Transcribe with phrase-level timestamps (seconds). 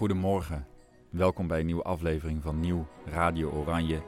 [0.00, 0.66] Goedemorgen,
[1.10, 4.02] welkom bij een nieuwe aflevering van Nieuw Radio Oranje.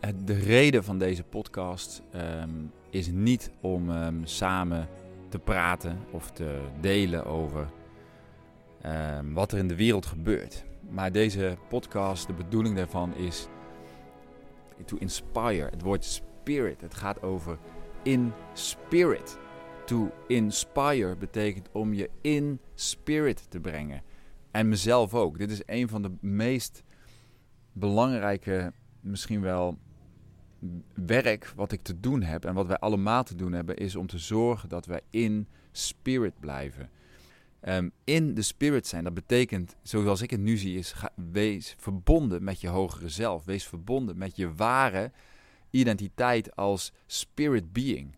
[0.00, 2.50] Eh, De reden van deze podcast ehm,
[2.90, 4.88] is niet om ehm, samen
[5.28, 7.68] te praten of te delen over
[8.80, 10.64] ehm, wat er in de wereld gebeurt.
[10.90, 13.48] Maar deze podcast, de bedoeling daarvan is
[14.84, 15.68] to inspire.
[15.70, 17.58] Het woord spirit, het gaat over
[18.02, 19.38] in spirit.
[19.86, 24.02] To inspire betekent om je in spirit te brengen.
[24.50, 25.38] En mezelf ook.
[25.38, 26.82] Dit is een van de meest
[27.72, 29.78] belangrijke, misschien wel
[30.94, 34.06] werk wat ik te doen heb en wat wij allemaal te doen hebben, is om
[34.06, 36.90] te zorgen dat wij in spirit blijven.
[37.60, 40.94] Ehm, in de spirit zijn, dat betekent, zoals ik het nu zie, is
[41.32, 43.44] wees verbonden met je hogere zelf.
[43.44, 45.12] Wees verbonden met je ware
[45.70, 48.16] identiteit als spirit being.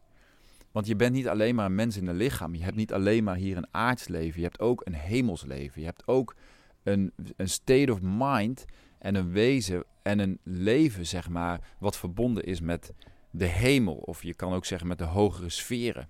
[0.73, 2.55] Want je bent niet alleen maar een mens in een lichaam.
[2.55, 4.41] Je hebt niet alleen maar hier een aards leven.
[4.41, 5.80] Je hebt ook een hemels leven.
[5.80, 6.35] Je hebt ook
[6.83, 8.65] een, een state of mind
[8.99, 12.93] en een wezen en een leven, zeg maar, wat verbonden is met
[13.30, 13.95] de hemel.
[13.95, 16.09] Of je kan ook zeggen met de hogere sferen.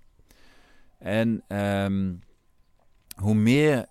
[0.97, 2.13] En ehm,
[3.15, 3.85] hoe meer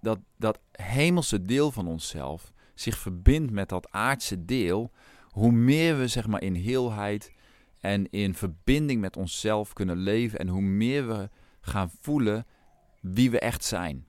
[0.00, 4.90] dat, dat hemelse deel van onszelf zich verbindt met dat aardse deel,
[5.28, 7.32] hoe meer we zeg maar in heelheid
[7.82, 11.28] en in verbinding met onszelf kunnen leven en hoe meer we
[11.60, 12.46] gaan voelen
[13.00, 14.06] wie we echt zijn.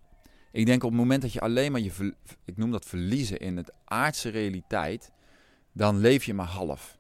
[0.52, 2.16] Ik denk op het moment dat je alleen maar je,
[2.46, 5.12] ik noem dat verliezen in het aardse realiteit,
[5.72, 6.98] dan leef je maar half.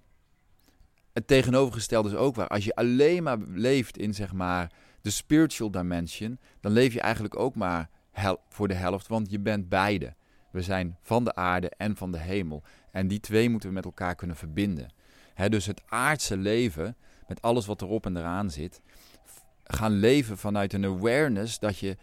[1.12, 2.48] Het tegenovergestelde is ook waar.
[2.48, 4.72] Als je alleen maar leeft in zeg maar
[5.02, 7.90] de spiritual dimension, dan leef je eigenlijk ook maar
[8.50, 10.16] voor de helft, want je bent beide.
[10.52, 12.64] We zijn van de aarde en van de hemel.
[12.92, 14.94] En die twee moeten we met elkaar kunnen verbinden.
[15.50, 16.96] Dus het aardse leven,
[17.28, 18.82] met alles wat erop en eraan zit,
[19.64, 21.98] gaan leven vanuit een awareness dat je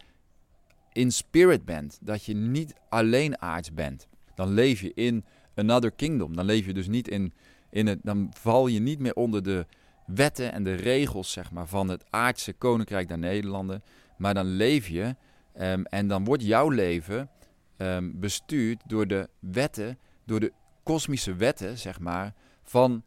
[0.91, 1.99] in spirit bent.
[2.01, 4.07] Dat je niet alleen aards bent.
[4.35, 6.35] Dan leef je in another kingdom.
[6.35, 7.33] Dan leef je dus niet in,
[7.69, 7.99] in het.
[8.03, 9.65] Dan val je niet meer onder de
[10.05, 13.83] wetten en de regels zeg maar, van het aardse koninkrijk der Nederlanden.
[14.17, 15.15] Maar dan leef je
[15.59, 17.29] um, en dan wordt jouw leven
[17.77, 22.33] um, bestuurd door de wetten, door de kosmische wetten, zeg maar,
[22.63, 23.03] van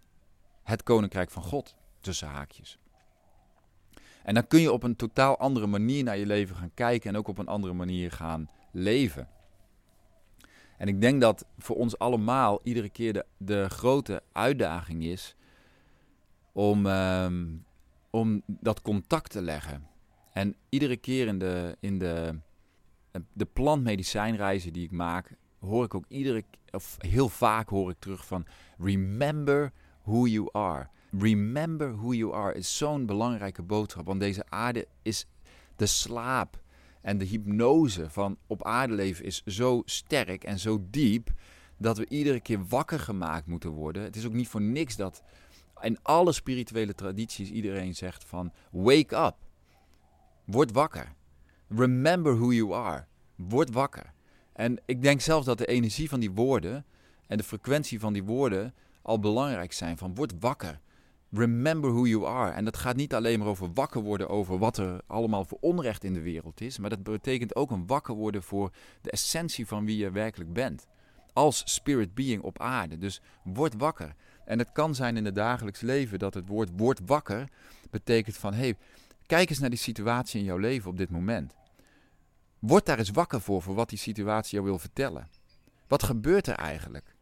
[0.65, 2.79] het koninkrijk van God, tussen haakjes.
[4.23, 7.17] En dan kun je op een totaal andere manier naar je leven gaan kijken en
[7.17, 9.29] ook op een andere manier gaan leven.
[10.79, 15.37] En ik denk dat voor ons allemaal iedere keer de, de grote uitdaging is
[16.53, 17.65] om, um,
[18.11, 19.87] om dat contact te leggen.
[20.33, 22.39] En iedere keer in de, in de,
[23.33, 28.27] de plantmedicijnreizen die ik maak, hoor ik ook iedere, of heel vaak hoor ik terug
[28.27, 28.47] van
[28.79, 29.73] remember
[30.05, 30.89] who you are.
[31.11, 34.07] Remember who you are is zo'n belangrijke boodschap.
[34.07, 35.27] Want deze aarde is
[35.77, 36.63] de slaap
[37.01, 41.33] en de hypnose van op aarde leven is zo sterk en zo diep
[41.77, 44.03] dat we iedere keer wakker gemaakt moeten worden.
[44.03, 45.23] Het is ook niet voor niks dat
[45.81, 49.37] in alle spirituele tradities iedereen zegt van wake up.
[50.45, 51.13] Word wakker.
[51.69, 53.05] Remember who you are.
[53.37, 54.13] Word wakker.
[54.53, 56.85] En ik denk zelfs dat de energie van die woorden
[57.27, 59.99] en de frequentie van die woorden al belangrijk zijn.
[59.99, 60.81] Van word wakker.
[61.31, 62.51] Remember who you are.
[62.51, 66.05] En dat gaat niet alleen maar over wakker worden over wat er allemaal voor onrecht
[66.05, 66.79] in de wereld is.
[66.79, 68.71] Maar dat betekent ook een wakker worden voor
[69.01, 70.87] de essentie van wie je werkelijk bent.
[71.33, 72.99] Als spirit being op aarde.
[72.99, 74.15] Dus word wakker.
[74.45, 77.49] En het kan zijn in het dagelijks leven dat het woord word wakker
[77.91, 78.77] betekent van hé, hey,
[79.27, 81.55] kijk eens naar die situatie in jouw leven op dit moment.
[82.59, 85.29] Word daar eens wakker voor, voor wat die situatie jou wil vertellen.
[85.89, 87.14] Wat gebeurt er eigenlijk?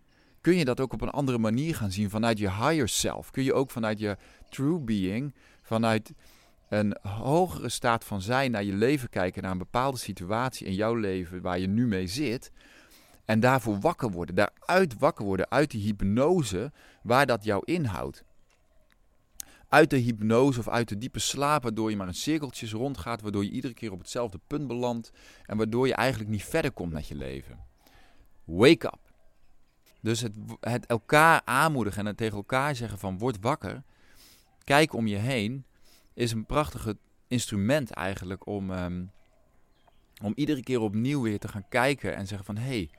[0.42, 3.30] Kun je dat ook op een andere manier gaan zien vanuit je higher self?
[3.30, 4.16] Kun je ook vanuit je
[4.48, 6.12] true being, vanuit
[6.68, 10.94] een hogere staat van zijn naar je leven kijken, naar een bepaalde situatie in jouw
[10.94, 12.52] leven waar je nu mee zit?
[13.24, 16.72] En daarvoor wakker worden, daaruit wakker worden, uit die hypnose
[17.02, 18.24] waar dat jou inhoudt.
[19.68, 23.44] Uit de hypnose of uit de diepe slaap, waardoor je maar in cirkeltjes rondgaat, waardoor
[23.44, 25.12] je iedere keer op hetzelfde punt belandt
[25.46, 27.58] en waardoor je eigenlijk niet verder komt met je leven.
[28.44, 29.11] Wake up.
[30.02, 33.82] Dus het, het elkaar aanmoedigen en het tegen elkaar zeggen van word wakker,
[34.64, 35.64] kijk om je heen,
[36.14, 36.94] is een prachtig
[37.28, 39.10] instrument eigenlijk om, um,
[40.22, 42.90] om iedere keer opnieuw weer te gaan kijken en zeggen van hé, hey,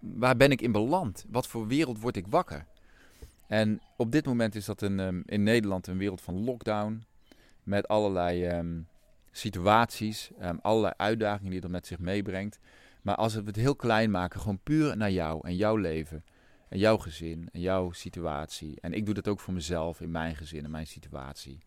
[0.00, 1.24] waar ben ik in beland?
[1.28, 2.66] Wat voor wereld word ik wakker?
[3.46, 7.04] En op dit moment is dat een, um, in Nederland een wereld van lockdown.
[7.62, 8.86] Met allerlei um,
[9.30, 10.30] situaties,
[10.62, 12.58] allerlei uitdagingen die dat met zich meebrengt.
[13.08, 16.24] Maar als we het heel klein maken, gewoon puur naar jou en jouw leven.
[16.68, 18.80] En jouw gezin en jouw situatie.
[18.80, 21.58] En ik doe dat ook voor mezelf in mijn gezin en mijn situatie.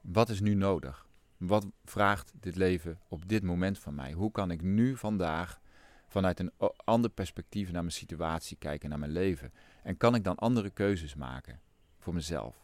[0.00, 1.06] Wat is nu nodig?
[1.36, 4.12] Wat vraagt dit leven op dit moment van mij?
[4.12, 5.60] Hoe kan ik nu vandaag
[6.08, 6.52] vanuit een
[6.84, 9.52] ander perspectief naar mijn situatie kijken, naar mijn leven.
[9.82, 11.60] En kan ik dan andere keuzes maken
[11.98, 12.56] voor mezelf?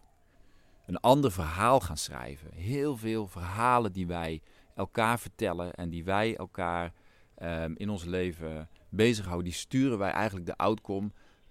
[0.87, 2.53] Een ander verhaal gaan schrijven.
[2.53, 4.43] Heel veel verhalen die wij
[4.75, 6.93] elkaar vertellen en die wij elkaar
[7.43, 11.11] um, in ons leven bezighouden, die sturen wij eigenlijk de outcome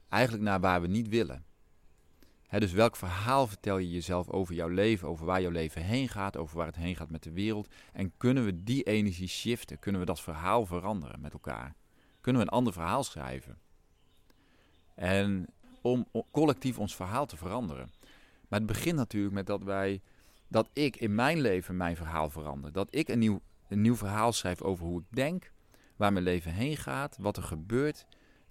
[0.10, 1.46] eigenlijk naar waar we niet willen.
[2.50, 6.38] dus welk verhaal vertel je jezelf over jouw leven, over waar jouw leven heen gaat,
[6.38, 7.74] over waar het heen gaat met de wereld?
[7.94, 9.80] En kunnen we die energie shiften?
[9.80, 11.76] Kunnen we dat verhaal veranderen met elkaar?
[12.22, 13.58] Kunnen we een ander verhaal schrijven?
[14.96, 15.48] En
[15.82, 17.92] om collectief ons verhaal te veranderen.
[18.48, 20.02] Maar het begint natuurlijk met dat wij,
[20.48, 22.72] dat ik in mijn leven mijn verhaal verander.
[22.72, 25.52] Dat ik een nieuw, een nieuw verhaal schrijf over hoe ik denk,
[26.00, 28.06] waar mijn leven heen gaat, wat er gebeurt.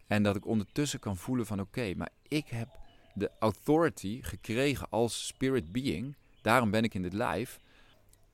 [0.06, 2.69] En dat ik ondertussen kan voelen van oké, maar ik heb
[3.15, 6.17] de authority gekregen als spirit being.
[6.43, 7.61] Daarom ben ik in dit lijf.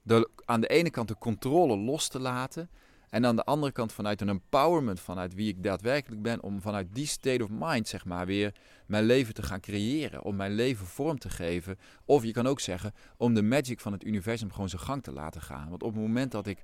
[0.02, 2.70] De, aan de ene kant de controle los te laten.
[3.10, 6.94] En aan de andere kant vanuit een empowerment, vanuit wie ik daadwerkelijk ben, om vanuit
[6.94, 8.54] die state of mind, zeg maar, weer
[8.86, 10.24] mijn leven te gaan creëren.
[10.24, 11.78] Om mijn leven vorm te geven.
[12.04, 15.12] Of je kan ook zeggen, om de magic van het universum gewoon zijn gang te
[15.12, 15.68] laten gaan.
[15.68, 16.62] Want op het moment dat ik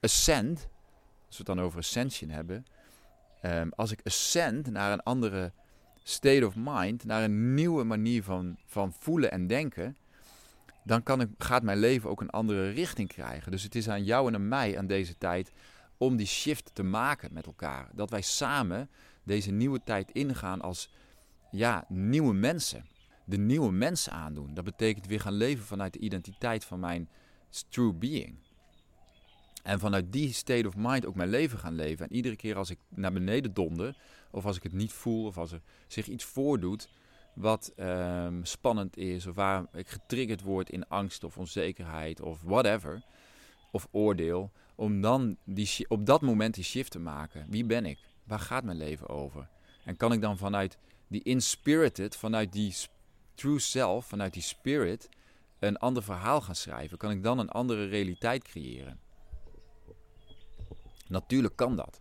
[0.00, 0.68] ascend,
[1.26, 2.66] als we het dan over ascension hebben.
[3.42, 5.52] Um, als ik ascend naar een andere
[6.02, 9.96] state of mind, naar een nieuwe manier van, van voelen en denken,
[10.84, 13.50] dan kan ik, gaat mijn leven ook een andere richting krijgen.
[13.50, 15.52] Dus het is aan jou en aan mij aan deze tijd
[15.96, 17.88] om die shift te maken met elkaar.
[17.92, 18.90] Dat wij samen
[19.22, 20.90] deze nieuwe tijd ingaan als
[21.50, 22.86] ja, nieuwe mensen.
[23.24, 24.54] De nieuwe mensen aandoen.
[24.54, 27.08] Dat betekent weer gaan leven vanuit de identiteit van mijn
[27.68, 28.38] true being.
[29.66, 32.08] En vanuit die state of mind ook mijn leven gaan leven.
[32.08, 33.96] En iedere keer als ik naar beneden donder,
[34.30, 36.88] of als ik het niet voel, of als er zich iets voordoet
[37.34, 43.02] wat um, spannend is, of waar ik getriggerd word in angst of onzekerheid of whatever,
[43.72, 47.46] of oordeel, om dan die, op dat moment die shift te maken.
[47.48, 47.98] Wie ben ik?
[48.24, 49.48] Waar gaat mijn leven over?
[49.84, 50.78] En kan ik dan vanuit
[51.08, 52.74] die inspirited, vanuit die
[53.34, 55.08] true self, vanuit die spirit,
[55.58, 56.98] een ander verhaal gaan schrijven?
[56.98, 59.04] Kan ik dan een andere realiteit creëren?
[61.08, 62.00] Natuurlijk kan dat.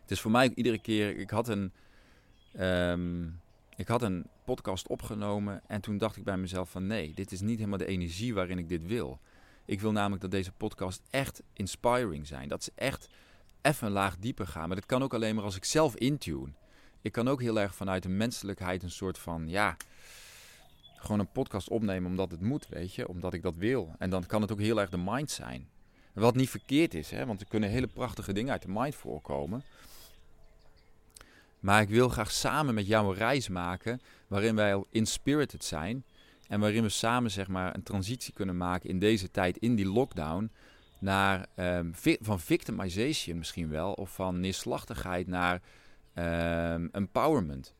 [0.00, 1.16] Het is voor mij iedere keer.
[1.16, 1.72] Ik had een.
[2.52, 3.26] Ehm,
[3.76, 7.40] ik had een podcast opgenomen en toen dacht ik bij mezelf van nee, dit is
[7.40, 9.20] niet helemaal de energie waarin ik dit wil.
[9.64, 12.48] Ik wil namelijk dat deze podcast echt inspiring zijn.
[12.48, 13.08] Dat ze echt
[13.62, 14.66] even een laag dieper gaan.
[14.66, 16.52] Maar dat kan ook alleen maar als ik zelf intune.
[17.02, 19.76] Ik kan ook heel erg vanuit de menselijkheid een soort van ja,
[21.08, 23.94] gewoon een podcast opnemen omdat het moet, weet je, omdat ik dat wil.
[23.98, 25.68] En dan kan het ook heel erg de mind zijn.
[26.12, 29.62] Wat niet verkeerd is, hè, want er kunnen hele prachtige dingen uit de mind voorkomen.
[31.60, 36.04] Maar ik wil graag samen met jou een reis maken waarin wij inspirited zijn.
[36.48, 39.88] En waarin we samen zeg maar, een transitie kunnen maken in deze tijd, in die
[39.88, 40.50] lockdown.
[41.00, 45.60] Naar, um, van victimization misschien wel, of van neerslachtigheid naar
[46.14, 47.74] um, empowerment.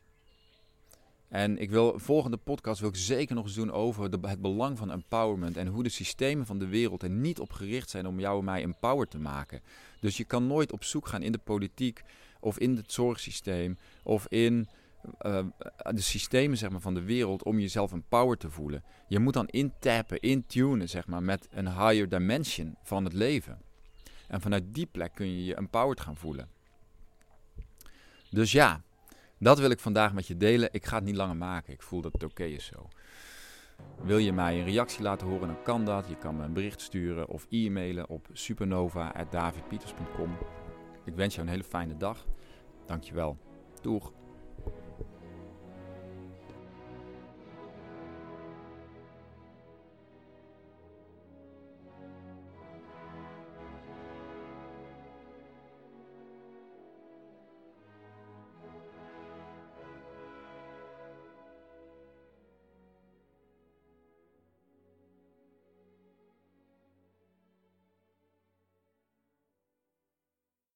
[1.28, 4.90] En ik wil, volgende podcast wil ik zeker nog eens doen over het belang van
[4.90, 5.56] empowerment.
[5.56, 8.44] En hoe de systemen van de wereld er niet op gericht zijn om jou en
[8.44, 9.60] mij empowered te maken.
[10.00, 12.02] Dus je kan nooit op zoek gaan in de politiek
[12.40, 14.69] of in het zorgsysteem of in
[15.26, 15.44] uh,
[15.90, 18.84] de systemen zeg maar, van de wereld om jezelf empowered te voelen.
[19.08, 23.58] Je moet dan intappen, intunen zeg maar, met een higher dimension van het leven.
[24.28, 26.49] En vanuit die plek kun je je empowered gaan voelen.
[28.30, 28.82] Dus ja,
[29.38, 30.68] dat wil ik vandaag met je delen.
[30.73, 31.73] Ik ga het niet langer maken.
[31.73, 32.88] Ik voel dat het oké is zo.
[34.02, 36.09] Wil je mij een reactie laten horen, dan kan dat.
[36.09, 40.37] Je kan me een bericht sturen of e-mailen op supernova.davidpieters.com.
[41.04, 42.26] Ik wens jou een hele fijne dag.
[42.87, 43.38] Dankjewel.
[43.80, 44.12] Doeg.